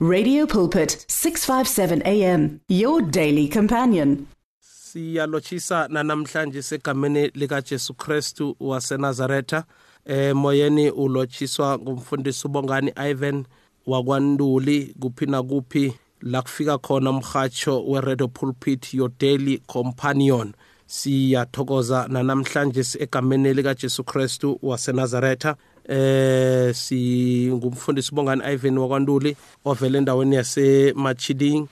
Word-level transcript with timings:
Radio 0.00 0.46
Pulpit 0.46 1.04
657 1.08 2.02
AM 2.06 2.60
your 2.68 3.02
daily 3.02 3.48
companion. 3.48 4.26
siyalochisa 4.60 5.88
nanamhlanje 5.88 6.62
segameni 6.62 7.30
likaJesu 7.34 7.94
Kristu 7.94 8.56
waseNazaretha. 8.60 9.64
Eh 10.06 10.34
moyeni 10.36 10.90
ulochiswa 10.90 11.78
ngumfundisi 11.78 12.46
ubongani 12.46 12.92
Ivan 13.10 13.44
wakwanduli 13.86 14.94
kuphi 15.00 15.26
na 15.26 15.42
kuphi 15.42 15.94
la 16.22 16.42
kufika 16.42 16.78
khona 16.78 17.10
umhatsho 17.10 17.84
we-radio 17.86 18.28
pulpit 18.28 18.94
your 18.94 19.10
daily 19.20 19.58
companion. 19.66 20.52
Siyathokoza 20.86 22.06
nanamhlanje 22.08 22.84
egameni 22.98 23.54
likajesu 23.54 24.04
kristu 24.04 24.58
wasenazaretha 24.62 25.56
eh 25.88 26.74
singumfundisi 26.74 28.14
bongani 28.14 28.42
Ivan 28.44 28.78
wakwanduli 28.78 29.36
ovela 29.64 29.98
endaweni 29.98 30.36
yasemachiding 30.36 31.66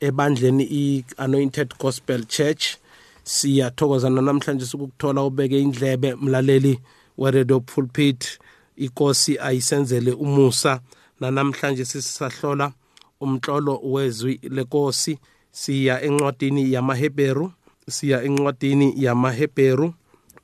ebandleni 0.00 0.64
i-anointed 0.64 1.74
gospel 1.78 2.24
church. 2.24 2.76
Siyathokoza 3.24 4.10
namhlanje 4.10 4.64
ukukuthola 4.74 5.22
ubeke 5.22 5.60
indlebe 5.60 6.14
mlaleli 6.14 6.80
we-radio 7.18 7.60
pulpit. 7.60 8.38
Inkosi 8.76 9.38
ayisenzele 9.38 10.12
umusa 10.12 10.80
nanamhlanje 11.20 11.84
sisahlola 11.84 12.72
umtlolo 13.20 13.80
wezwi 13.82 14.40
lenkosi 14.42 15.18
siya 15.50 16.02
encwadini 16.02 16.72
yamaheberu 16.72 17.52
siya 17.90 18.22
encwadini 18.22 18.94
yamaheberu 18.96 19.94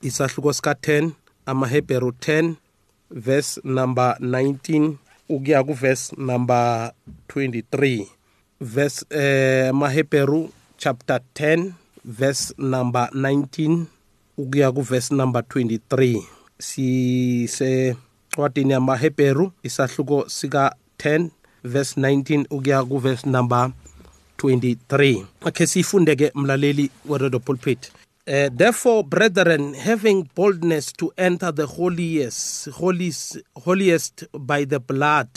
isahluko 0.02 0.52
sika-10 0.52 1.10
amaheberu 1.46 2.08
10 2.08 2.54
verse 3.10 3.60
number 3.64 4.16
19 4.20 4.96
ukuya 5.28 5.64
kuverse 5.64 6.16
number 6.16 6.92
23 7.28 8.06
verse 8.60 9.06
eh 9.10 9.72
maheberu 9.74 10.50
chapter 10.76 11.20
10 11.34 11.72
verse 12.04 12.54
number 12.58 13.08
19 13.12 13.84
ukuya 14.36 14.72
kuverse 14.72 15.14
number 15.14 15.42
23 15.42 16.22
sise 16.58 17.96
ncwadini 18.32 18.72
yamaheberu 18.72 19.52
isahluko 19.62 20.28
sika 20.28 20.76
10 20.98 21.28
verse 21.64 22.00
19 22.00 22.44
ukuya 22.50 22.84
kuverse 22.84 23.28
number 23.30 23.70
23 24.38 25.24
akhe 25.44 25.66
siyifunde-ke 25.66 26.30
mlaleli 26.34 26.90
weredo 27.08 27.40
pulpit. 27.40 27.92
Uh, 28.26 28.48
therefore, 28.50 29.04
brethren, 29.04 29.74
having 29.74 30.22
boldness 30.34 30.90
to 30.92 31.12
enter 31.18 31.52
the 31.52 31.66
holiest, 31.66 32.70
holiest, 32.70 33.36
holiest 33.54 34.24
by 34.32 34.64
the 34.64 34.80
blood 34.80 35.28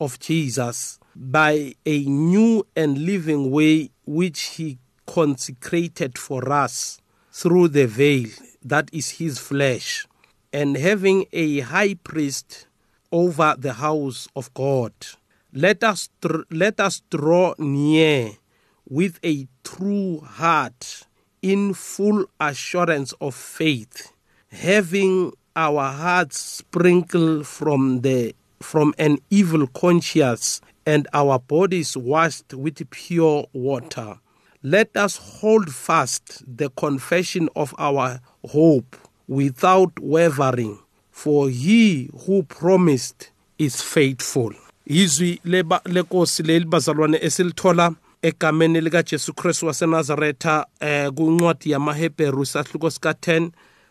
of 0.00 0.18
Jesus, 0.18 0.98
by 1.14 1.74
a 1.86 2.04
new 2.06 2.66
and 2.74 2.98
living 2.98 3.52
way 3.52 3.88
which 4.04 4.56
he 4.56 4.78
consecrated 5.06 6.18
for 6.18 6.50
us 6.50 6.98
through 7.30 7.68
the 7.68 7.86
veil, 7.86 8.28
that 8.64 8.90
is 8.92 9.10
his 9.10 9.38
flesh, 9.38 10.04
and 10.52 10.76
having 10.76 11.26
a 11.32 11.60
high 11.60 11.94
priest 11.94 12.66
over 13.12 13.54
the 13.56 13.74
house 13.74 14.26
of 14.34 14.52
God, 14.54 14.92
let 15.52 15.84
us, 15.84 16.08
let 16.50 16.80
us 16.80 17.00
draw 17.10 17.54
near 17.58 18.32
with 18.88 19.20
a 19.24 19.46
true 19.62 20.18
heart 20.18 21.06
in 21.44 21.74
full 21.74 22.24
assurance 22.40 23.12
of 23.20 23.34
faith, 23.34 24.10
having 24.50 25.30
our 25.54 25.92
hearts 25.92 26.40
sprinkled 26.40 27.46
from 27.46 28.00
the 28.00 28.34
from 28.62 28.94
an 28.96 29.18
evil 29.28 29.66
conscience 29.66 30.62
and 30.86 31.06
our 31.12 31.38
bodies 31.38 31.98
washed 31.98 32.54
with 32.54 32.88
pure 32.88 33.44
water. 33.52 34.18
Let 34.62 34.96
us 34.96 35.18
hold 35.18 35.68
fast 35.70 36.42
the 36.46 36.70
confession 36.70 37.50
of 37.54 37.74
our 37.76 38.20
hope 38.48 38.96
without 39.28 39.92
wavering, 40.00 40.78
for 41.10 41.50
he 41.50 42.08
who 42.24 42.44
promised 42.44 43.30
is 43.58 43.82
faithful. 43.82 44.54
Izwi 44.88 45.40
lenkosi 45.44 46.42
leli 46.42 46.64
bazalwane 46.64 47.18
esilithola 47.22 47.96
egameni 48.24 48.80
likaJesu 48.80 49.34
Kristu 49.34 49.66
waseNazaretha 49.66 50.66
eh 50.80 51.10
kuncwadi 51.12 51.70
yamaHebheru 51.70 52.42
isahluko 52.42 52.86
sika10 52.86 53.50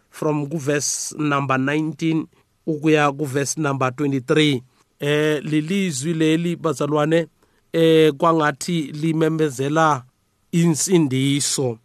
from 0.10 0.48
kuverse 0.48 1.16
number 1.18 1.58
19 1.58 2.26
ukuya 2.68 3.12
kuverse 3.12 3.62
number 3.62 3.90
23 3.90 4.62
eh 5.00 5.44
lilizwi 5.44 6.14
leli 6.14 6.56
bazalwane 6.56 7.28
eh 7.74 8.14
kwangathi 8.14 8.82
limemezela 8.82 10.04
insindiso 10.52 11.78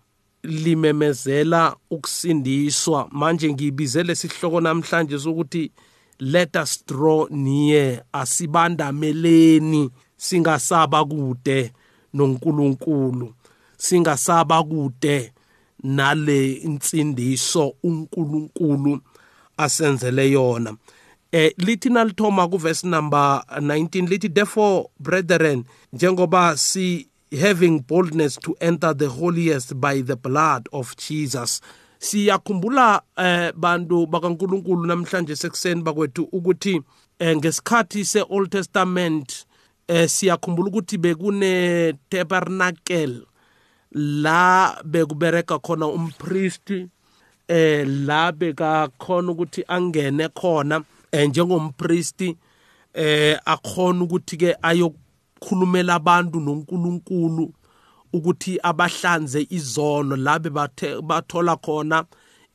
limemezela 0.42 1.76
ukusindiswa. 1.90 3.08
Manje 3.12 3.52
ngibizele 3.52 4.14
sihloko 4.14 4.60
namhlanje 4.60 5.16
ukuthi 5.16 5.70
let 6.20 6.56
us 6.56 6.84
draw 6.86 7.26
near 7.30 8.02
asibandameleni 8.12 9.90
singasaba 10.16 11.04
kude. 11.04 11.72
noNkulunkulu 12.14 13.34
singasaba 13.76 14.62
kude 14.62 15.32
nale 15.82 16.52
insindiso 16.52 17.74
uNkulunkulu 17.82 19.00
asenzele 19.56 20.30
yona. 20.30 20.76
Eh 21.32 21.52
lithi 21.58 21.90
nalithoma 21.90 22.48
kuverse 22.48 22.86
number 22.86 23.44
19 23.60 24.08
lithi 24.08 24.28
therefore 24.28 24.90
brethren 25.00 25.64
njengoba 25.92 26.56
si 26.56 27.08
having 27.40 27.80
boldness 27.80 28.36
to 28.36 28.56
enter 28.60 28.94
the 28.94 29.08
holiest 29.08 29.74
by 29.74 30.02
the 30.02 30.16
blood 30.16 30.68
of 30.72 30.96
Jesus 30.96 31.60
siyakhumbula 31.98 33.02
eh 33.16 33.52
bantu 33.56 34.06
bakaNkuluNkulu 34.06 34.86
namhlanje 34.86 35.36
sekuseni 35.36 35.82
bakwethu 35.82 36.22
ukuthi 36.32 36.82
eh, 37.18 37.36
ngesikhathi 37.36 38.04
se-Old 38.04 38.50
Testament 38.50 39.46
eh 39.88 40.08
siyakhumbula 40.08 40.68
ukuthi 40.68 40.98
bekune 40.98 41.94
tabernacle 42.10 43.22
la 43.92 44.76
bekubereka 44.84 45.58
khona 45.58 45.86
umpristi 45.86 46.86
eh 47.48 47.86
la 47.86 48.32
bekakhona 48.32 49.32
ukuthi 49.32 49.64
angene 49.68 50.28
khona 50.28 50.82
eh 51.12 51.28
njengompristi 51.28 52.36
eh 52.94 53.38
akhona 53.44 54.04
ukuthi 54.04 54.36
ke 54.36 54.56
ayokukhulumela 54.62 55.94
abantu 55.94 56.40
noNkulunkulu 56.40 57.52
ukuthi 58.12 58.58
abahlanze 58.62 59.46
izono 59.50 60.16
la 60.16 60.38
bathola 61.02 61.56
khona 61.56 62.04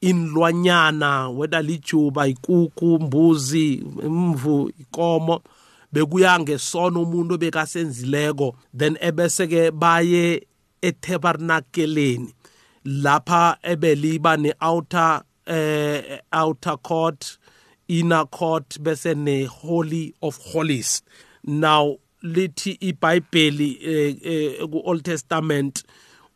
inlwanyana 0.02 1.30
whether 1.30 1.64
lijuba 1.64 2.28
ikuku 2.28 2.86
mbuzi 2.86 3.74
imvu 4.06 4.72
ikomo. 4.80 5.42
Bekuya 5.94 6.40
ngesono 6.40 7.02
umuntu 7.06 7.38
bekasenzileko 7.38 8.48
then 8.78 8.98
ebese 9.02 9.48
ke 9.48 9.72
baye 9.72 10.48
etabernakeleni 10.82 12.34
lapha 12.86 13.58
ebeliba 13.64 14.38
ne-outer 14.38 15.22
eh 15.46 16.20
outer 16.32 16.78
court 16.78 17.38
inner 17.88 18.26
court 18.26 18.80
bese 18.80 19.16
ne-holy 19.16 20.14
of 20.22 20.38
holies. 20.38 21.04
Now 21.44 21.98
lithi 22.24 22.78
ibhayibheli 22.80 23.70
eh, 23.84 24.16
eh, 24.24 24.68
ku-old 24.68 25.04
testament 25.04 25.84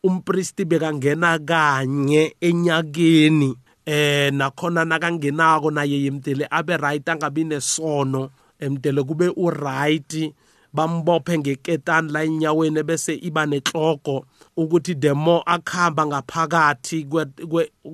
umpristi 0.03 0.65
bekangena 0.65 1.39
kanye 1.39 2.35
enyakeni 2.41 3.55
eh 3.85 4.31
nakhona 4.33 4.85
nakangenako 4.85 5.71
naye 5.71 6.03
yemdele 6.03 6.47
abe 6.51 6.77
right 6.77 7.05
angabi 7.09 7.43
nesono. 7.43 8.29
Emdele 8.59 9.03
kube 9.03 9.27
uright 9.35 10.33
bambophe 10.73 11.37
ngeketani 11.37 12.11
la 12.11 12.23
enyaweni 12.23 12.83
bese 12.83 13.15
iba 13.15 13.45
nehloko 13.45 14.25
ukuthi 14.57 14.95
the 14.95 15.13
more 15.13 15.43
akhamba 15.45 16.05
ngaphakathi 16.05 17.07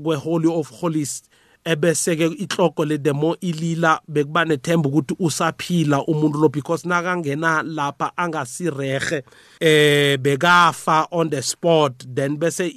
kwe-holy 0.04 0.48
of 0.48 0.72
holies 0.72 1.24
ebese 1.66 2.16
ke 2.16 2.28
ihloko 2.44 2.86
le 2.86 2.98
the 2.98 3.14
more 3.14 3.38
ilila 3.42 4.00
bekuba 4.08 4.46
nethemba 4.46 4.90
ukuthi 4.90 5.16
usaphila 5.20 6.06
umuntu 6.06 6.40
lo 6.40 6.50
because 6.50 6.88
nakangena 6.88 7.64
lapha 7.64 8.12
angasirehe 8.18 9.24
eh 9.60 10.18
bekafa 10.18 11.08
on 11.12 11.30
the 11.30 11.42
spot 11.42 11.94
then 12.16 12.38
bese 12.38 12.68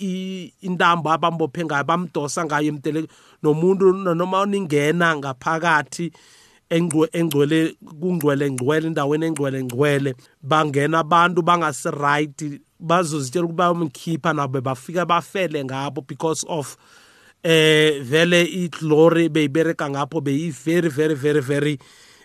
intambo 0.62 1.10
abambophe 1.10 1.64
ngayo 1.64 1.84
bamdosa 1.84 2.44
ngayo 2.44 2.68
emtele 2.68 3.08
nomuntu 3.42 3.92
noma 3.92 4.42
uningena 4.42 5.16
ngaphakathi 5.16 6.12
engcwele 6.70 7.74
kungcwele 8.00 8.50
ngcwele 8.50 8.86
endaweni 8.86 9.26
engcwele 9.26 9.62
ngcwele 9.64 10.14
bangena 10.42 10.98
abantu 10.98 11.42
bangasiright 11.42 12.60
bazozitshela 12.80 13.44
ukuba 13.44 13.70
umkhipha 13.70 14.32
nabo 14.32 14.60
bafika 14.60 15.06
bafele 15.06 15.64
ngabo 15.64 16.00
because 16.00 16.44
of 16.48 16.76
eh 17.42 18.02
vele 18.02 18.42
iglory 18.42 19.28
beyibereka 19.28 19.90
ngapho 19.90 20.20
beyi 20.20 20.50
very 20.50 20.88
very 20.88 21.14
very 21.14 21.40
very 21.40 21.78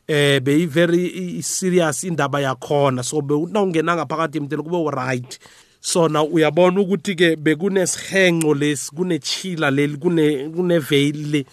eh 0.07 0.39
beyi 0.41 0.65
very 0.65 1.41
serious 1.41 2.03
indaba 2.03 2.41
yakhona. 2.41 3.03
So 3.03 3.21
bewunawungena 3.21 3.95
ngaphakathi 3.95 4.37
emtelo 4.37 4.63
kube 4.63 4.91
right 4.91 5.39
sona 5.79 6.23
uyabona 6.23 6.81
ukuthi 6.81 7.15
ke 7.15 7.35
bekunesihenqo 7.35 8.53
lesi 8.53 8.91
kunechila 8.95 9.71
leli 9.71 9.97
kune 9.97 10.49
kuneveil 10.49 11.31
le. 11.31 11.45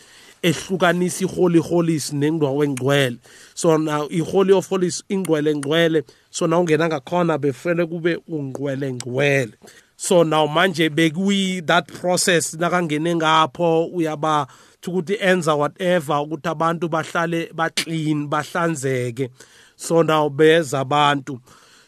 Ehlukanisa 0.43 1.25
iholy 1.25 1.58
holies 1.58 2.12
nengwa 2.12 2.52
wengcwele. 2.52 3.17
So 3.55 3.76
now 3.76 4.08
iholy 4.11 4.52
of 4.52 4.69
holies 4.69 5.05
ingcwele 5.08 5.55
ngcwele 5.55 6.05
so 6.31 6.46
now 6.46 6.61
ungena 6.61 6.88
ngakhona 6.88 7.38
befele 7.38 7.87
kube 7.87 8.20
ungcwele 8.29 8.93
ngcwele. 8.93 9.52
So 9.96 10.23
now 10.25 10.46
manje 10.46 10.90
bekuyi 10.90 11.67
that 11.67 11.93
process 11.93 12.55
nakangene 12.55 13.17
ngapho 13.17 13.87
uyaba 13.87 14.46
ukuthi 14.87 15.17
enza 15.20 15.55
whatever 15.55 16.17
ukuthi 16.17 16.49
abantu 16.49 16.88
bahlale 16.88 17.50
baclean 17.55 18.29
bahlanzeke. 18.29 19.31
So 19.76 20.02
now 20.02 20.29
beza 20.29 20.81
abantu. 20.81 21.41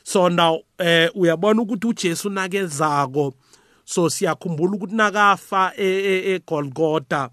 So 0.03 0.29
now 0.29 0.62
eh 0.79 1.11
uyabona 1.14 1.62
ukuthi 1.62 1.87
uJesu 1.87 2.31
nakezako 2.31 3.35
so 3.85 4.11
siyakhumbula 4.11 4.73
ukuthi 4.73 4.94
nakafa 4.94 5.73
eGolgotha 5.76 7.31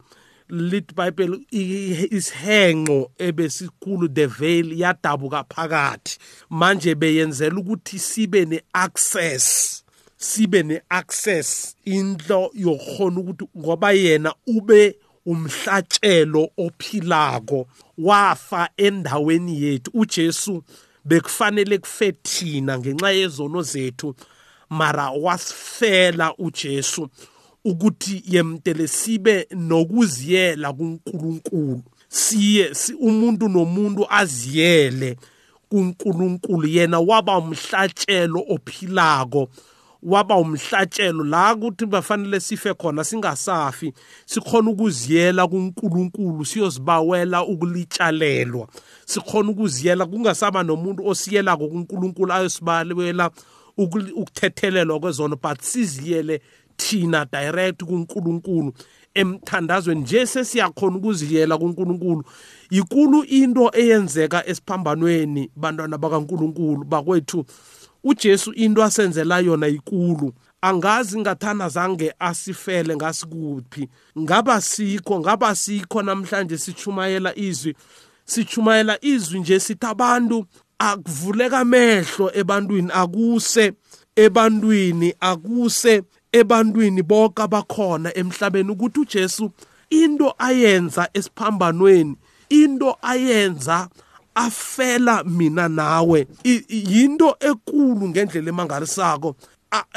lit 0.50 0.96
bible 0.96 1.40
isihenqo 1.52 3.12
ebesikhulu 3.18 4.14
the 4.14 4.28
veil 4.28 4.74
yadabuka 4.74 5.44
phakathi. 5.44 6.18
Manje 6.50 6.96
beyenzela 6.96 7.60
ukuthi 7.60 8.00
sibe 8.00 8.46
neaccess 8.46 9.84
sibe 10.18 10.64
neaccess 10.64 11.76
inhlo 11.86 12.52
yokhona 12.54 13.20
ukuthi 13.20 13.46
ngoba 13.58 13.92
yena 13.92 14.34
ube 14.48 14.96
umhlatshelo 15.26 16.50
ophilako 16.58 17.68
wafa 17.98 18.70
endaweni 18.78 19.64
yethu. 19.64 19.92
uJesu 19.94 20.64
bekufanele 21.06 21.78
kufe 21.78 22.12
thina 22.12 22.80
ngenxa 22.80 23.12
yezono 23.12 23.62
zethu 23.62 24.16
mara 24.70 25.12
wasifela 25.12 26.34
uJesu. 26.38 27.10
Ukuthi 27.70 28.24
yemtele 28.28 28.88
sibe 28.88 29.48
nokuziyela 29.52 30.74
kuNkulunkulu. 30.74 31.84
Siye 32.10 32.72
umuntu 33.00 33.50
nomuntu 33.50 34.06
aziyele 34.10 35.18
kuNkulunkulu. 35.70 36.68
Yena 36.68 37.00
waba 37.00 37.38
umhlatshelo 37.38 38.44
ophilako 38.50 39.50
waba 40.04 40.36
umhlatshelo 40.36 41.24
la 41.24 41.56
ukuthi 41.56 41.86
bafanele 41.86 42.40
sife 42.40 42.74
khona 42.74 43.04
singasafi 43.04 43.94
sikhona 44.26 44.70
ukuziyela 44.72 45.48
kuNkulunkulu 45.48 46.46
siyozibawela 46.46 47.46
ukulitshalelwa. 47.46 48.68
Sikhona 49.06 49.50
ukuziyela 49.52 50.06
kungasaba 50.06 50.64
nomuntu 50.64 51.08
osiyela 51.08 51.58
kuNkulunkulu 51.58 52.34
ayosibalwela 52.34 53.32
ukuthethelelwa 53.78 55.00
kwezono 55.00 55.36
but 55.36 55.62
siziyele 55.62 56.42
thina 56.78 57.26
direct 57.26 57.84
kuNkulunkulu 57.84 58.74
emthandazweni 59.18 60.02
nje 60.02 60.26
sesiyakhona 60.26 60.98
ukuziyela 60.98 61.58
kuNkulunkulu. 61.58 62.24
Ikulu 62.70 63.24
into 63.24 63.72
eyenzeka 63.74 64.48
esiphambanweni 64.48 65.50
bantwana 65.56 65.98
bakaNkulunkulu 65.98 66.84
bakwethu 66.84 67.46
uJesu 68.04 68.54
into 68.54 68.84
asenzela 68.84 69.40
yona 69.40 69.68
ikulu. 69.68 70.34
Angazi 70.62 71.20
ngathana 71.20 71.70
zange 71.70 72.14
asifele 72.20 72.96
ngasikuphi. 72.96 73.90
Ngaba 74.20 74.62
sikho 74.62 75.20
ngaba 75.20 75.56
sikho 75.56 76.02
namhlanje 76.02 76.58
sichumayela 76.58 77.36
izwi. 77.38 77.76
Sichumayela 78.26 78.98
izwi 79.06 79.40
nje 79.40 79.60
sithi 79.60 79.86
abantu 79.86 80.46
akuvuleka 80.80 81.60
amehlo 81.60 82.32
ebantwini 82.34 82.92
akuse 82.94 83.74
ebantwini 84.16 85.14
akuse 85.20 86.04
ebantwini 86.38 87.04
bonke 87.04 87.42
abakhona 87.42 88.18
emhlabeni 88.18 88.72
ukuthi 88.72 89.00
uJesu 89.00 89.52
into 89.90 90.34
ayenza 90.38 91.10
esiphambanweni 91.14 92.16
into 92.50 92.98
ayenza 93.02 93.90
afela 94.36 95.24
mina 95.24 95.70
nawe. 95.70 96.28
Yinto 96.70 97.38
ekulu 97.40 98.10
ngendlela 98.10 98.50
emangalisako. 98.50 99.36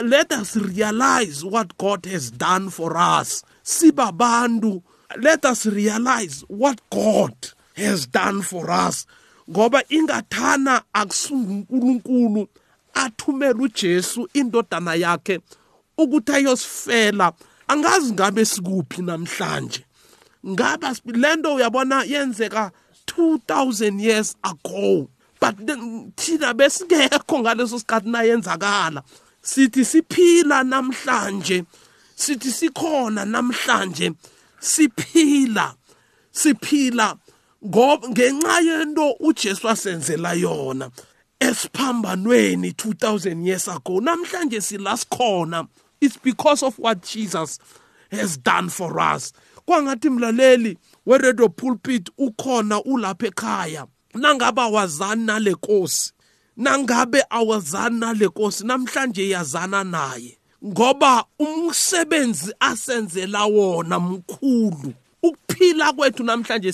Let 0.02 0.32
us 0.32 0.56
realize 0.56 1.44
what 1.44 1.76
God 1.78 2.06
has 2.06 2.30
done 2.30 2.70
for 2.70 2.96
us. 2.96 3.44
Sibabantu 3.64 4.82
let 5.16 5.44
us 5.44 5.66
realize 5.66 6.44
what 6.48 6.80
God 6.90 7.34
has 7.76 8.06
done 8.06 8.42
for 8.42 8.70
us. 8.70 9.06
Ngoba 9.50 9.82
ingathana 9.88 10.82
akusunga 10.92 11.50
uNkulunkulu 11.52 12.48
athumela 12.94 13.54
uJesu 13.54 14.28
indodana 14.34 14.94
yakhe 14.94 15.40
ukuthi 16.02 16.32
ayosifela. 16.32 17.32
Angazi 17.68 18.12
ngabe 18.12 18.44
sikuphi 18.44 19.02
namhlanje. 19.02 19.84
Ngaba 20.46 20.94
lento 21.04 21.54
uyabona 21.54 22.04
yenzeka 22.04 22.72
2000 23.06 24.00
years 24.00 24.36
ago. 24.42 25.08
But 25.40 25.56
thina 26.16 26.54
besingekho 26.54 27.40
ngaleso 27.40 27.78
sikhathi 27.78 28.08
nayenzakala. 28.08 29.02
Sithi 29.42 29.84
siphila 29.84 30.62
namhlanje. 30.64 31.64
Sithi 32.16 32.50
sikhona 32.50 33.24
namhlanje. 33.24 34.12
Siphila. 34.60 35.74
Siphila 36.32 37.16
ngoba 37.64 38.08
ngenxa 38.08 38.60
yento 38.60 39.16
uJesu 39.20 39.68
asenzela 39.68 40.34
yona. 40.34 40.90
Esiphambanweni 41.40 42.72
2000 42.72 43.46
years 43.46 43.68
ago. 43.68 44.00
Namhlanje 44.00 44.60
sila 44.60 44.96
sikhona. 44.96 45.66
It's 46.00 46.16
because 46.16 46.62
of 46.62 46.78
what 46.78 47.02
Jesus 47.02 47.58
has 48.10 48.36
done 48.36 48.68
for 48.68 48.98
us. 49.00 49.32
Kwangathi 49.66 50.10
mlaleli 50.10 50.78
weredio 51.06 51.48
pulpit 51.48 52.10
ukhona 52.18 52.82
ulapha 52.82 53.26
ekhaya 53.26 53.86
nangaba 54.14 54.68
wazani 54.68 55.24
nale 55.24 55.52
nkosi? 55.52 56.12
Nangabe 56.56 57.24
awazani 57.30 58.00
nale 58.00 58.26
nkosi? 58.26 58.66
Namhlanje 58.66 59.28
yazana 59.28 59.84
naye. 59.84 60.38
Ngoba 60.64 61.24
umsebenzi 61.38 62.54
asenzela 62.60 63.44
wona 63.44 64.00
mkhulu. 64.00 64.92
Ukuphila 65.22 65.92
kwethu 65.92 66.22
namhlanje 66.24 66.72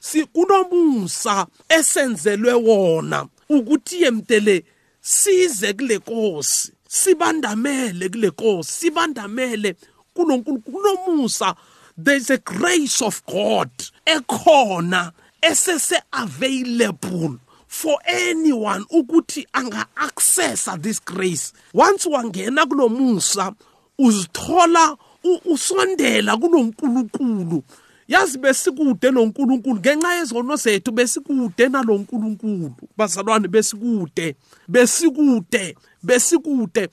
si 0.00 0.26
kunomusa 0.32 1.46
esenzelwe 1.68 2.52
wona. 2.52 3.26
Ukuthi 3.48 4.02
yemtele 4.02 4.64
size 5.00 5.72
kule 5.72 5.96
nkosi. 5.98 6.72
Sibandamele 6.94 8.08
kule 8.08 8.28
nkosi 8.28 8.72
sibandamele 8.72 9.76
kunomusa. 10.14 11.54
There's 11.96 12.30
a 12.30 12.38
grace 12.38 13.02
of 13.02 13.22
god 13.26 13.70
ekhona 14.06 15.12
esese 15.42 16.00
available 16.12 17.38
for 17.68 17.98
anyone 18.06 18.84
ukuthi 18.90 19.46
anga 19.52 19.86
accessa 19.96 20.80
this 20.80 21.00
grace. 21.00 21.52
Once 21.72 22.06
wangena 22.06 22.66
kulomusa 22.66 23.52
uzithola 23.98 24.96
usondela 25.44 26.36
kunonkulunkulu. 26.36 27.62
Yazi 28.08 28.38
besikude 28.38 29.10
noNkulunkulu 29.10 29.80
ngenxa 29.80 30.14
yezono 30.14 30.56
zethu 30.56 30.92
besikude 30.92 31.68
naloNkulunkulu 31.68 32.72
bazalwane 32.96 33.48
besikude 33.48 34.36
besikude. 34.68 35.74
Besikude 36.04 36.88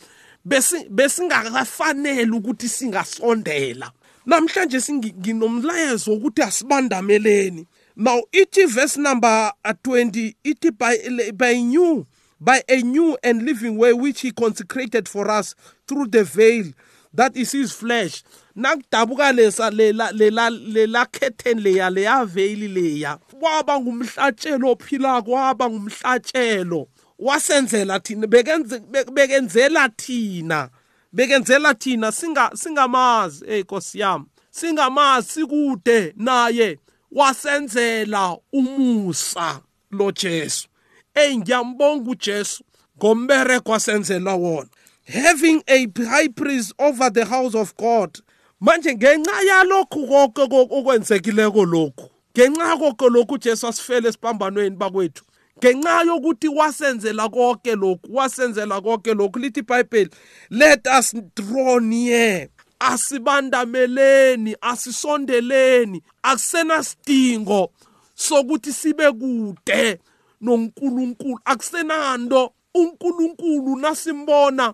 besingakafanele 0.89 2.31
ukuthi 2.31 2.69
singasondela. 2.69 3.91
Namhlanje 4.25 4.81
singinomlayezo 4.81 6.11
wokuthi 6.11 6.41
asibandameleni. 6.41 7.67
Now 7.95 8.21
ithi 8.31 8.65
verse 8.67 8.97
number 8.97 9.51
20 9.63 10.35
ithi 10.43 10.71
by, 10.77 11.31
by 11.31 11.61
new 11.61 12.05
by 12.39 12.63
a 12.67 12.81
new 12.81 13.17
and 13.23 13.43
living 13.43 13.77
way 13.77 13.93
which 13.93 14.21
he 14.21 14.31
consecrated 14.31 15.07
for 15.07 15.29
us 15.29 15.53
through 15.87 16.07
the 16.07 16.23
veil 16.23 16.65
that 17.13 17.35
is 17.37 17.51
his 17.51 17.71
flesh. 17.71 18.23
Nakudabuka 18.57 19.31
lesa 19.31 19.69
lela 19.71 21.05
curtain 21.05 21.59
leya 21.59 21.89
leya 21.93 22.25
veil 22.25 22.69
leya. 22.69 23.19
Kwaba 23.39 23.79
ngumhlatshelo 23.79 24.71
ophila 24.71 25.21
kwaba 25.21 25.69
ngumhlatshelo. 25.69 26.87
Wasenzela 27.21 27.99
thina 27.99 28.27
bekenze 28.27 28.79
bekenzela 29.13 29.89
thina 29.89 30.69
bekenzela 31.13 31.73
thina 31.73 32.11
singa 32.11 32.51
singamazi 32.55 33.45
hey 33.45 33.61
Nkosi 33.63 33.99
yami 33.99 34.25
singamazi 34.51 35.31
sikude 35.31 36.13
naye 36.17 36.79
wasenzela 37.11 38.37
umusa 38.53 39.61
lo 39.91 40.11
Jesu. 40.11 40.67
Hey 41.13 41.37
ngiyambonga 41.37 42.11
uJesu 42.11 42.63
ngombereko 42.97 43.71
wasenzela 43.71 44.35
wona. 44.35 44.69
Having 45.05 45.63
a 45.67 45.87
high 46.05 46.29
priest 46.29 46.73
over 46.79 47.09
the 47.09 47.25
house 47.25 47.55
of 47.55 47.75
God 47.77 48.19
manje 48.61 48.95
ngenxa 48.95 49.41
yalokhu 49.47 50.07
konke 50.07 50.41
okwenzekileko 50.41 51.65
lokhu 51.65 52.09
ngenxa 52.37 52.77
konke 52.77 53.09
lokhu 53.09 53.37
Jesu 53.37 53.67
asifele 53.67 54.09
esiphambanweni 54.09 54.75
bakwethu 54.75 55.23
ngenxa 55.61 56.03
yokuthi 56.03 56.47
wasenzela 56.47 57.29
konke 57.29 57.75
lokhu 57.75 58.15
wasenzela 58.15 58.81
konke 58.81 59.13
lokhu 59.13 59.39
lithi 59.39 59.59
iBhayibheli 59.59 60.09
let 60.49 60.87
us 60.87 61.13
draw 61.35 61.79
near. 61.79 62.47
Asibandameleni 62.79 64.55
asisondeleni 64.61 66.01
akusenasidingo 66.23 67.71
sokuthi 68.15 68.73
sibe 68.73 69.11
kude 69.11 69.99
noNkulunkulu 70.41 71.39
akusenando 71.45 72.53
uNkulunkulu 72.75 73.75
nasimbona. 73.75 74.73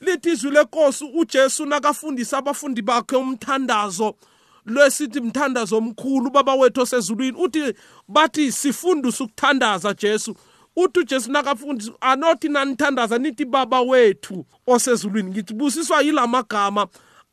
Lithi 0.00 0.30
izwi 0.30 0.50
lenkosi 0.50 1.04
uJesu 1.04 1.66
nakafundisa 1.66 2.38
abafundi 2.38 2.82
bakhe 2.82 3.16
umthandazo 3.16 4.14
lesithi 4.66 5.20
mthandazo 5.20 5.76
omkhulu 5.76 6.30
baba 6.30 6.54
wethu 6.54 6.80
osezulwini 6.80 7.38
uthi 7.38 7.74
bathi 8.08 8.52
sifundise 8.52 9.24
ukuthandaza 9.24 9.94
Jesu. 9.94 10.36
Uthi 10.76 11.00
uJesu 11.00 11.32
nakafundisa 11.32 11.92
anothi 12.00 12.48
nanithandaza 12.48 13.18
nithi 13.18 13.44
baba 13.44 13.80
wethu 13.80 14.44
osezulwini. 14.66 15.30
Ngithi 15.30 15.54
busiswa 15.54 16.02
yilamagama 16.02 16.86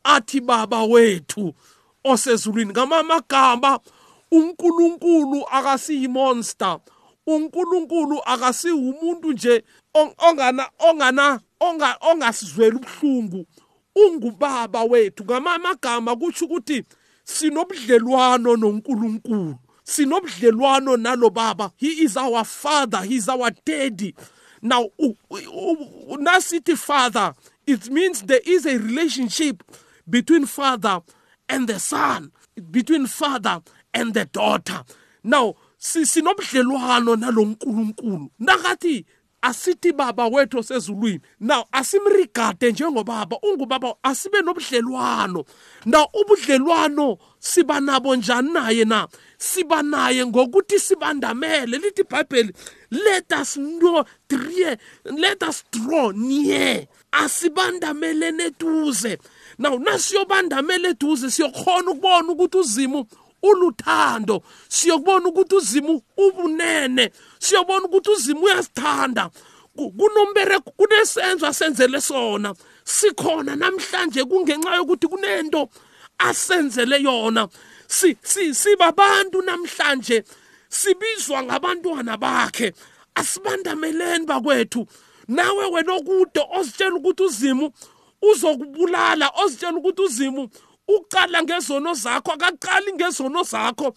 athi 0.04 0.40
baba 0.40 0.84
wethu 0.84 1.54
osezulwini. 2.04 2.70
Ngamamagama 2.70 3.80
uNkulunkulu 4.30 5.44
akasiyimonster. 5.50 6.78
uNkulunkulu 7.26 8.20
akasiwumuntu 8.24 9.32
nje 9.32 9.64
ongana 10.28 10.70
ongana 10.78 11.40
ongasizwela 12.00 12.76
ubuhlungu. 12.76 13.46
Ungubaba 13.94 14.82
wethu. 14.84 15.24
Ngamamagama 15.24 16.16
kutsho 16.16 16.44
ukuthi 16.44 16.84
sinobudlelwano 17.30 18.56
noNkulunkulu. 18.56 19.58
Sinobudlelwano 19.84 20.96
nalo 20.96 21.30
baba. 21.32 21.72
He 21.76 22.04
is 22.04 22.16
our 22.16 22.44
father. 22.44 23.02
He 23.02 23.16
is 23.16 23.28
our 23.28 23.50
daddy. 23.64 24.14
Now 24.62 24.88
nasithi 25.30 26.76
father 26.76 27.34
it 27.66 27.88
means 27.90 28.22
there 28.22 28.40
is 28.44 28.66
a 28.66 28.78
relationship 28.78 29.62
between 30.08 30.46
father 30.46 31.00
and 31.48 31.68
the 31.68 31.78
son 31.78 32.32
between 32.70 33.06
father 33.06 33.62
and 33.94 34.12
the 34.14 34.24
daughter. 34.26 34.84
Now 35.22 35.54
sinobudlelwano 35.78 37.16
nalo 37.16 37.44
nkulunkulu. 37.44 38.30
Nakathi 38.40 39.04
asithi 39.42 39.92
baba 39.92 40.26
wethu 40.26 40.58
osezulwini 40.58 41.20
now 41.40 41.64
asimrigade 41.72 42.72
njengobaba. 42.72 43.36
Ungubaba 43.42 43.94
asibe 44.02 44.42
nobudlelwano. 44.42 45.44
Now 45.86 46.06
ubudlelwano 46.14 47.18
siba 47.38 47.80
nabo 47.80 48.16
njani 48.16 48.52
naye 48.52 48.84
na 48.84 49.08
siba 49.38 49.82
naye 49.82 50.26
ngokuthi 50.26 50.80
sibandamele. 50.80 51.78
Lithi 51.78 52.00
ibhayibheli 52.00 52.52
let 52.90 53.32
us 53.32 53.54
know 53.54 54.04
drear 54.28 54.76
let 55.04 55.42
us 55.42 55.64
draw 55.72 56.12
near. 56.12 56.86
Asibandamelene 57.12 58.44
eduze 58.44 59.18
now 59.58 59.78
nasiyobandamela 59.78 60.88
eduze 60.88 61.30
siyokhona 61.30 61.90
ukubona 61.90 62.32
ukuthi 62.32 62.58
uzimu 62.58 63.06
uluthando 63.42 64.42
siyokubona 64.68 65.28
ukuthi 65.28 65.54
uzimu 65.54 66.02
ubunene. 66.16 67.10
Siyobona 67.38 67.84
ukuthi 67.84 68.10
uzimu 68.10 68.44
uyasithanda 68.44 69.30
kunombereko 69.76 70.70
kunesenzo 70.70 71.46
asenzele 71.46 72.00
sona. 72.00 72.54
Sikhona 72.84 73.56
namhlanje 73.56 74.24
kungenxa 74.24 74.76
yokuthi 74.76 75.06
kunento 75.08 75.68
asenzele 76.18 77.02
yona. 77.02 77.48
Si 77.88 78.16
si 78.22 78.54
sibabantu 78.54 79.42
namhlanje. 79.42 80.24
Sibizwa 80.68 81.42
ngabantwana 81.42 82.16
bakhe. 82.16 82.72
Asibandameleni 83.14 84.26
bakwethu. 84.26 84.86
Nawe 85.28 85.64
wena 85.66 85.92
okude 85.94 86.40
ozitshela 86.58 86.96
ukuthi 86.96 87.22
uzimu 87.22 87.72
uzokubulala 88.22 89.30
ozitshela 89.44 89.78
ukuthi 89.78 90.02
uzimu 90.02 90.50
uqala 90.96 91.42
ngezono 91.42 91.94
zakho 91.94 92.32
akaqali 92.32 92.92
ngezono 92.92 93.42
zakho. 93.42 93.94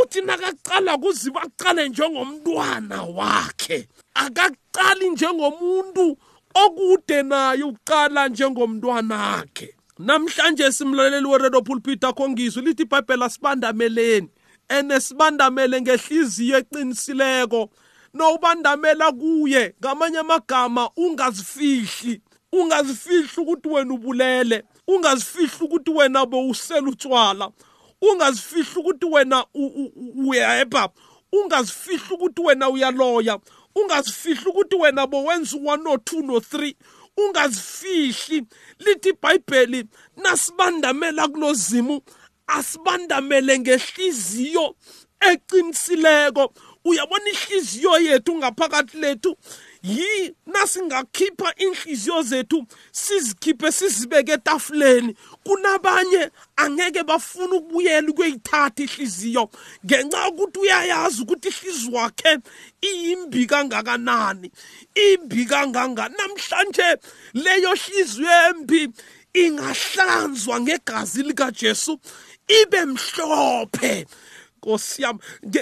Uthi 0.00 0.20
nakaqala 0.20 0.98
kuziba 0.98 1.40
aqale 1.42 1.88
njengomntwana 1.88 3.02
wakhe. 3.02 3.88
Akaqali 4.14 5.10
njengomuntu 5.10 6.18
okude 6.54 7.22
naye 7.22 7.62
uqala 7.62 8.28
njengomntwana 8.28 9.16
wakhe. 9.16 9.74
Namhlanje 9.98 10.72
simlaleli 10.72 11.26
weredo 11.26 11.62
pulpit 11.62 12.04
akho 12.04 12.28
ngizwe 12.28 12.62
lithi 12.62 12.82
ibhayibheli 12.82 13.24
asibandameleni. 13.24 14.28
Ene 14.68 15.00
sibandamele 15.00 15.80
ngehliziyo 15.80 16.58
eqinisileko. 16.58 17.70
Nowubandamela 18.14 19.12
kuye 19.12 19.74
ngamanye 19.80 20.18
amagama 20.18 20.90
ungazifihli. 20.96 22.20
Ungazifihli 22.52 23.36
ukuthi 23.36 23.68
wena 23.68 23.94
ubulele. 23.94 24.64
Ungazifihli 24.88 25.66
ukuthi 25.66 25.90
wena 25.90 26.26
bowusela 26.26 26.88
utshwala 26.88 27.50
ungazifihli 28.00 28.80
ukuthi 28.80 29.06
wena 29.06 29.44
uyeba 30.16 30.88
ungazifihli 31.32 32.14
ukuthi 32.14 32.42
wena 32.42 32.68
uyaloya 32.68 33.38
ungazifihli 33.74 34.46
ukuthi 34.50 34.76
wena 34.76 35.06
bowenza 35.06 35.56
u-one 35.56 35.82
no 35.82 35.96
two 35.96 36.22
no 36.22 36.40
three 36.40 36.76
ungazifihli. 37.16 38.46
Lithi 38.78 39.08
ibhayibheli 39.08 39.84
nasibandamela 40.16 41.28
kulozimu 41.28 42.00
asibandamele 42.46 43.58
ngehliziyo 43.58 44.76
eqinisileko 45.20 46.52
uyabona 46.84 47.30
ihliziyo 47.30 47.98
yethu 47.98 48.36
ngaphakathi 48.36 48.96
lethu? 48.96 49.36
Yi 49.82 50.34
nasingakhipha 50.46 51.54
inhliziyo 51.56 52.22
zethu 52.22 52.66
sizikhiphe 52.92 53.72
sizibeke 53.72 54.32
etafuleni. 54.32 55.16
Kunabanye 55.44 56.30
angeke 56.56 57.02
bafuna 57.02 57.54
ukubuyela 57.54 58.08
ukuyithatha 58.08 58.82
ihliziyo 58.82 59.50
ngenxa 59.86 60.24
yokuthi 60.24 60.58
uyayazi 60.58 61.22
ukuthi 61.22 61.48
ihliziyo 61.48 61.92
wakhe 61.98 62.38
iyimbi 62.82 63.46
kangakanani 63.46 64.50
imbi 64.94 65.44
kangangani. 65.44 66.14
Namhlanje 66.18 66.96
leyo 67.34 67.74
hliziyo 67.74 68.30
embi 68.50 68.88
ingahlanzwa 69.34 70.60
ngegazi 70.60 71.22
likaJesu 71.22 72.00
ibe 72.62 72.84
mhlophe. 72.84 74.06
Nkosi 74.58 75.02
yami 75.02 75.18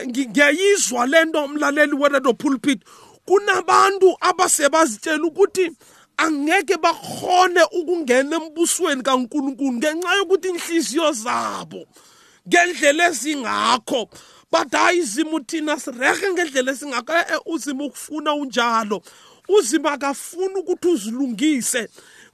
ngiyayizwa 0.06 1.06
lento 1.06 1.44
umlaleli 1.44 1.94
weredo 1.94 2.32
pulpit. 2.32 2.80
Kunabantu 3.26 4.16
abasebazitshela 4.21 5.26
ukuthi 5.26 5.71
angeke 6.16 6.76
bakhone 6.76 7.62
ukungena 7.78 8.37
embusweni 8.37 9.02
kaNkuluNkulu 9.02 9.73
ngenxa 9.73 10.16
yokuthi 10.16 10.49
inhliziyo 10.49 11.12
zabo 11.12 11.87
ngendlela 12.49 13.09
ezingakho. 13.09 14.09
But 14.50 14.73
hayi 14.73 14.99
izimo 14.99 15.40
thina 15.40 15.76
sirehe 15.76 16.33
ngendlela 16.33 16.73
esingakho 16.73 17.12
eh 17.12 17.40
uzima 17.47 17.85
ukufuna 17.85 18.35
unjalo. 18.35 19.02
Uzima 19.49 19.92
akafuni 19.92 20.54
ukuthi 20.54 20.88
uzilungise 20.88 21.88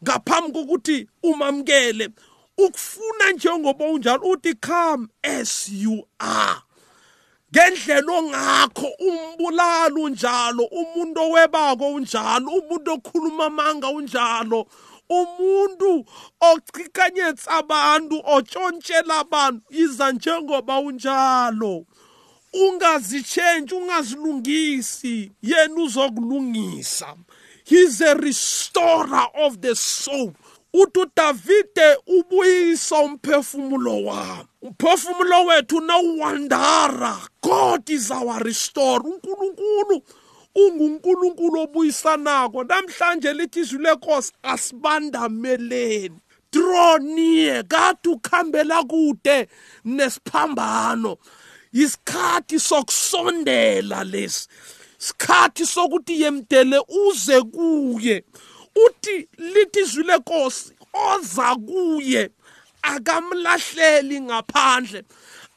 ngaphambi 0.05 0.53
kokuthi 0.53 1.09
umamkele 1.23 2.09
ukufuna 2.59 3.33
njengoba 3.33 3.85
unjalo 3.85 4.23
uthi 4.23 4.55
come 4.55 5.09
as 5.23 5.69
you 5.69 6.07
are. 6.19 6.63
Ngendlela 7.53 8.13
ongakho 8.19 8.89
umbulala 9.09 9.95
unjalo 10.05 10.65
umuntu 10.65 11.21
owebako 11.21 11.87
unjalo 11.97 12.49
umuntu 12.59 12.89
okhuluma 12.97 13.45
amanga 13.47 13.89
unjalo 13.89 14.67
umuntu 15.21 16.05
ochikanyetsa 16.41 17.51
abantu 17.61 18.17
otshontshela 18.35 19.15
abantu 19.25 19.63
iza 19.71 20.13
njengoba 20.13 20.79
unjalo. 20.79 21.85
Ungazitshentshe 22.53 23.75
ungazilungisi 23.75 25.33
yena 25.43 25.75
uzokulungisa. 25.85 27.17
He's 27.65 28.01
a 28.01 28.15
restorer 28.15 29.29
of 29.35 29.61
the 29.61 29.75
soul. 29.75 30.35
Uthi 30.73 31.01
uDavide 31.01 31.97
ubuyisa 32.07 32.97
umphefumulo 32.99 34.05
wami 34.05 34.47
umphefumulo 34.63 35.45
wethu 35.45 35.81
nawuwandara 35.81 37.19
God 37.43 37.91
is 37.91 38.11
our 38.11 38.39
restorer. 38.45 39.03
uNkulunkulu 39.07 40.03
unguNkulunkulu 40.55 41.61
obuyisanako. 41.61 42.65
Namhlanje 42.65 43.33
lithi 43.33 43.61
izwi 43.61 43.79
lenkosi 43.79 44.33
asibandameleni. 44.43 46.19
Draw 46.53 46.99
near 46.99 47.65
kade 47.65 48.09
ukhambela 48.09 48.83
kude 48.85 49.49
nesiphambano. 49.85 51.17
Isikhathi 51.73 52.61
sokusondela 52.61 54.05
lesi. 54.05 54.49
Sikhathi 54.99 55.67
sokuthi 55.67 56.23
yemdele 56.23 56.79
uze 56.89 57.41
kuye. 57.43 58.25
Uthi 58.75 59.29
lithi 59.39 59.81
izwi 59.81 60.05
lenkosi 60.05 60.73
oza 60.93 61.57
kuye 61.57 62.31
akamlahleli 62.83 64.21
ngaphandle. 64.21 65.05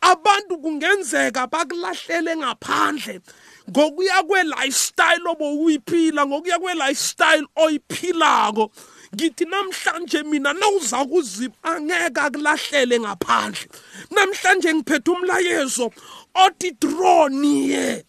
Abantu 0.01 0.57
kungenzeka 0.57 1.47
bakulahlele 1.47 2.35
ngaphandle 2.37 3.21
ngokuya 3.69 4.23
kwe-lifestyle 4.23 5.25
obowuyiphila 5.31 6.25
ngokuya 6.25 6.59
kwe-lifestyle 6.59 7.47
oyiphilako. 7.55 8.71
Ngithi 9.15 9.45
namhlanje 9.45 10.23
mina 10.23 10.53
nawuza 10.53 11.05
kuzima 11.05 11.55
angeke 11.63 12.19
akulahlele 12.21 12.99
ngaphandle. 12.99 13.67
Namhlanje 14.11 14.73
ngiphethe 14.73 15.11
umlayezo 15.11 15.91
othi 16.35 16.71
draw 16.71 17.29
near 17.29 18.03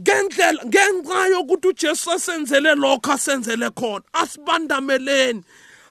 ngendlela 0.00 0.64
ngenxa 0.64 1.26
yokuthi 1.32 1.68
uJesu 1.68 2.10
asenzele 2.12 2.74
lokho 2.74 3.12
asenzele 3.12 3.70
khona 3.70 4.04
asibandameleni. 4.12 5.42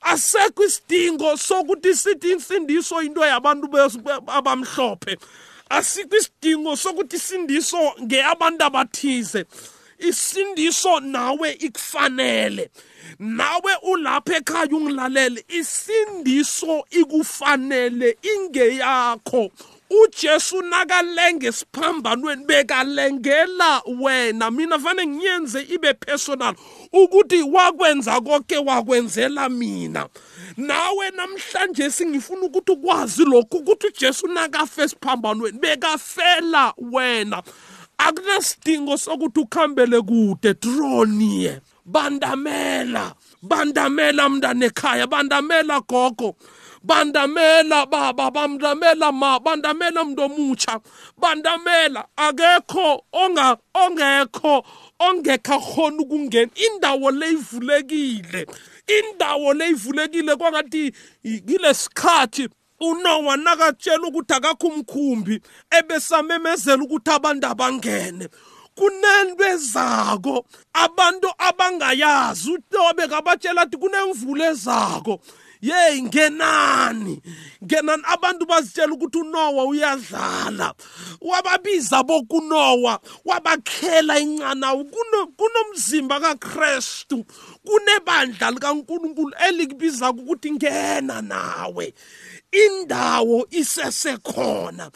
Asekho 0.01 0.63
isidingo 0.63 1.37
sokuthi 1.37 1.95
sithi 1.95 2.31
insindiso 2.31 3.01
into 3.01 3.21
yabantu 3.21 3.67
abamhlophe. 4.27 5.17
Asikho 5.69 6.15
isidingo 6.17 6.75
sokuthi 6.75 7.15
isindiso 7.15 7.77
ngeyabantu 8.01 8.65
abathize. 8.65 9.45
Isindiso 9.99 10.99
nawe 10.99 11.51
ikufanele. 11.51 12.69
Nawe 13.19 13.73
ulapha 13.81 14.37
ekhaya 14.37 14.75
ungilalele 14.75 15.43
isindiso 15.49 16.85
ikufanele 16.91 18.17
ingeyakho. 18.21 19.51
uJesu 19.89 20.61
nakalenge 20.61 21.51
siphambanweni 21.51 22.45
bekalengela 22.45 23.81
wena. 23.99 24.51
Mina 24.51 24.77
vane 24.77 25.05
ngiyenze 25.07 25.61
ibe 25.61 25.93
personal 25.93 26.55
ukuthi 26.93 27.41
wakwenza 27.41 28.21
konke 28.21 28.57
wakwenzela 28.57 29.49
mina. 29.49 30.07
Nawe 30.57 31.09
namhlanje 31.11 31.89
singifuna 31.91 32.41
ukuthi 32.41 32.71
ukwazi 32.71 33.25
lokhu 33.25 33.57
ukuthi 33.57 33.87
uJesu 33.87 34.27
nakafe 34.27 34.87
siphambanweni 34.87 35.59
bekafela 35.59 36.73
wena. 36.77 37.43
Akunasidingo 37.97 38.97
sokuthi 38.97 39.39
ukhambele 39.39 40.01
kude 40.01 40.53
draw 40.53 41.05
near. 41.05 41.59
Bandamela 41.85 43.13
bandamela 43.41 44.29
mntana 44.29 44.65
ekhaya 44.65 45.07
bandamela 45.07 45.81
gogo. 45.81 46.35
Bandamela 46.85 47.85
baba 47.85 48.31
bandamela 48.31 49.11
ma 49.11 49.39
bandamela 49.39 50.05
mntu 50.05 50.21
omutsha. 50.21 50.79
Bandamela 51.17 52.05
akekho 52.17 53.03
onga 53.13 53.57
ongekho 53.73 54.63
ongekho 54.99 55.59
khona 55.59 55.99
ukungena. 56.03 56.51
Indawo 56.55 57.11
leyivulekile 57.11 58.47
indawo 58.87 59.53
leyivulekile 59.53 60.35
kwangathi 60.35 60.91
kile 61.23 61.73
sikhathi 61.73 62.49
unowa 62.79 63.37
nakatshela 63.37 64.07
ukuthi 64.07 64.33
akakho 64.33 64.67
umkhumbi 64.67 65.41
ebesamemezela 65.71 66.83
ukuthi 66.83 67.11
abantu 67.11 67.47
abangene. 67.47 68.29
Kunento 68.75 69.43
ezako 69.53 70.45
abantu 70.73 71.29
abangayazi 71.37 72.51
utobe 72.51 73.07
kabatshela 73.07 73.61
athi 73.61 73.77
kunemvulo 73.77 74.45
ezako. 74.45 75.19
Yeyi 75.67 76.01
ngenani? 76.01 77.21
Ngenani? 77.63 78.03
Abantu 78.05 78.45
bazitshela 78.45 78.93
ukuthi 78.93 79.17
unowa 79.17 79.65
uyadlala. 79.65 80.73
Wababiza 81.21 82.03
bokunowa 82.03 82.99
wabakhela 83.25 84.19
incanawu 84.19 84.85
kunomzimba 85.37 86.19
kakrestu 86.19 87.25
kunebandla 87.65 88.51
likankulunkulu 88.51 89.33
elikubiza 89.47 90.09
ukuthi 90.09 90.51
ngena 90.51 91.21
nawe. 91.21 91.93
Indawo 92.51 93.47
isesekhona. 93.49 94.91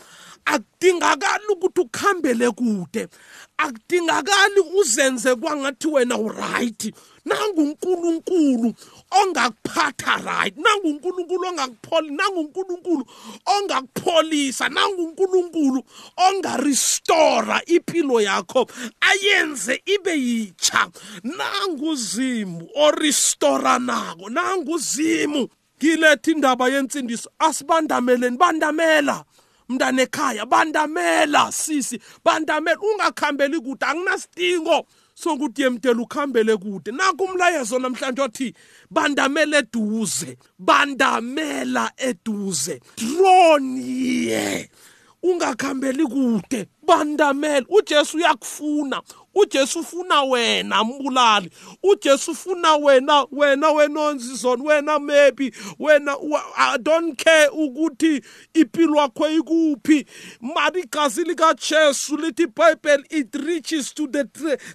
Akudingakali 0.45 1.45
ukuthi 1.53 1.81
ukhambele 1.81 2.51
kude. 2.51 3.07
Akudingakali 3.59 4.59
uzenze 4.79 5.35
kwangathi 5.35 5.87
wena 5.87 6.17
uright. 6.17 6.93
Nangunkulunkulu 7.25 8.73
ongakuphatha 9.11 10.15
right. 10.17 10.57
Nangunkulunkulu 10.57 11.47
ongakupholi 11.47 12.11
nangunkulunkulu 12.11 13.05
ongakupholisa. 13.45 14.69
Nangunkulunkulu 14.69 15.83
ongaristora 16.17 17.61
impilo 17.65 18.21
yakho. 18.21 18.67
Ayenze 19.01 19.81
ibe 19.85 20.13
yitsha. 20.15 20.87
Nanguzimu 21.23 22.69
oristora 22.75 23.79
nako 23.79 24.29
nanguzimu. 24.29 25.47
Ngiletha 25.77 26.31
indaba 26.31 26.67
yensindiso. 26.69 27.29
Asibandameleni 27.39 28.37
bandamela 28.37 29.25
mntana 29.69 30.01
ekhaya 30.01 30.45
bandamela 30.45 31.51
sisi 31.51 31.99
bandamela. 32.25 32.77
Ungakhambeli 32.81 33.59
kude 33.59 33.85
anginasidingo 33.85 34.85
sokuthi 35.15 35.61
yemtela 35.61 36.01
ukhambele 36.01 36.57
kude. 36.57 36.91
Naku 36.91 37.23
umlayezo 37.23 37.79
namhlanje 37.79 38.21
othi 38.21 38.53
bandamela 38.91 39.57
eduze 39.57 40.37
bandamela 40.59 41.91
eduze. 41.97 42.81
Draw 42.97 43.59
near 43.59 44.67
ungakhambeli 45.23 46.05
kude 46.07 46.67
bandamela. 46.87 47.65
Ujesu 47.69 48.17
uyakufuna 48.17 49.01
ujesu 49.41 49.79
ufuna 49.79 50.23
wena 50.23 50.83
mbulali. 50.83 51.49
ujesu 51.83 52.31
ufuna 52.31 52.75
wena 52.75 53.25
wena 53.31 53.71
wenonzizon 53.71 54.61
wena 54.61 54.99
maybe 54.99 55.51
wena 55.79 56.15
i 56.57 56.77
don't 56.77 57.23
care 57.23 57.47
ukuthi 57.47 58.21
impilo 58.53 58.95
yakho 58.95 59.29
ikuphi. 59.29 60.05
Mari 60.41 60.81
igazi 60.81 61.23
likajesu 61.23 62.17
lithi 62.17 62.43
ibhayibheli 62.43 63.03
it 63.09 63.35
reaches 63.35 63.93
to 63.93 64.07
the, 64.07 64.23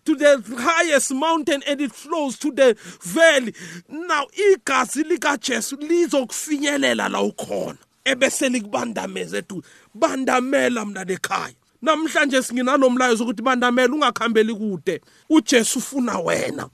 to 0.04 0.14
the 0.16 0.42
highest 0.56 1.10
mountain 1.10 1.62
and 1.66 1.80
it 1.80 1.92
flows 1.92 2.38
to 2.38 2.50
the 2.52 2.76
valley. 3.02 3.54
Now 3.88 4.26
igazi 4.52 5.02
likajesu 5.02 5.76
lizokufinyelela 5.76 7.08
la 7.08 7.22
ukhona 7.22 7.76
ebese 8.04 8.48
likubandameza 8.48 9.38
edu 9.38 9.62
bandamela 9.94 10.84
mna 10.84 11.04
lekhaya 11.04 11.54
namhlanje 11.84 12.42
singinalo 12.42 12.90
mlayezo 12.90 13.24
ukuthi 13.24 13.42
bandamela 13.42 13.94
ungakhambeli 13.94 14.54
kude. 14.54 15.00
uJesu 15.30 15.78
ufuna 15.78 16.18
wena. 16.18 16.68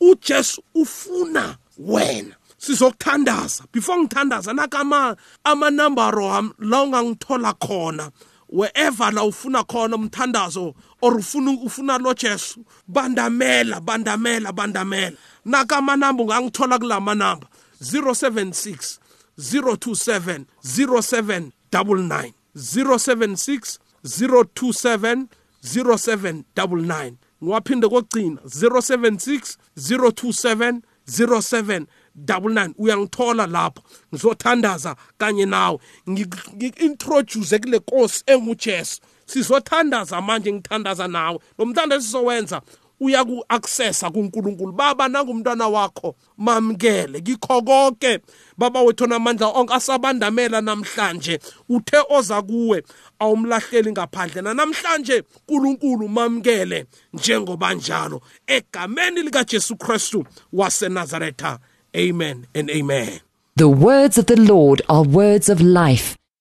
uJesu 0.00 0.62
ufuna 0.74 1.56
wena. 1.78 2.34
Sizokuthandaza. 2.58 3.64
Before 3.72 3.98
ngithandaza 4.02 4.52
nakama 4.52 5.16
ama 5.44 5.70
number 5.70 6.18
wami 6.18 6.50
la 6.58 6.82
ungangithola 6.82 7.52
khona 7.52 8.10
wherever 8.48 9.12
la 9.12 9.24
ufuna 9.24 9.64
khona 9.64 9.96
umthandazo 9.96 10.74
or 11.02 11.14
ufuna 11.18 11.50
ufuna 11.50 11.98
lo 11.98 12.14
Jesu 12.14 12.64
bandamela 12.88 13.80
bandamela 13.80 14.52
bandamela. 14.52 15.16
Nakama 15.44 15.96
number 15.96 16.24
ungangithola 16.24 16.78
kulama 16.78 17.14
number 17.14 17.48
076 17.82 18.98
027 19.38 20.44
0799 20.64 22.32
076 22.56 23.78
027 24.04 25.26
0799 25.64 27.12
ngiwaphinde 27.42 27.88
kokugcina 27.88 28.40
076 28.44 29.56
027 29.76 30.80
0799 31.08 32.72
uyangithola 32.78 33.46
lapho 33.46 33.82
ngizothandaza 34.14 34.96
kanye 35.18 35.46
nawe. 35.46 35.78
Ngi-introduce 36.10 37.58
kule 37.58 37.78
nkosi 37.78 38.22
engujesu. 38.26 39.00
Sizothandaza 39.26 40.20
manje 40.20 40.52
ngithandaza 40.52 41.08
nawe. 41.08 41.38
Lo 41.58 41.66
mthandazo 41.66 42.02
sizowenza 42.04 42.62
uyaku-accessa 43.00 44.10
kuNkulunkulu. 44.10 44.72
Baba 44.72 45.08
nangumntwana 45.08 45.68
wakho 45.68 46.14
mamkele 46.38 47.20
kikho 47.20 47.62
konke. 47.62 48.20
Baba 48.58 48.82
wethu 48.82 49.06
namandla 49.06 49.48
onke 49.48 49.74
asabandamela 49.74 50.60
namhlanje. 50.60 51.38
Uthe 51.68 51.96
oza 52.08 52.42
kuwe 52.42 52.82
awumlahleli 53.18 53.92
ngaphandle. 53.92 54.42
Namhlanje 54.42 55.22
uNkulunkulu 55.48 56.08
mamkele 56.08 56.86
njengoba 57.12 57.74
njalo. 57.74 58.20
Egameni 58.46 59.22
lika 59.22 59.44
Jesu 59.44 59.76
Kristu 59.76 60.24
waseNazaretha. 60.52 61.58
Amen 61.96 62.46
and 62.54 62.70
amen. 62.70 63.20
The 63.56 63.68
words 63.68 64.18
of 64.18 64.26
the 64.26 64.36
Lord 64.36 64.82
are 64.88 65.02
words 65.02 65.48
of 65.48 65.60
life. 65.60 66.16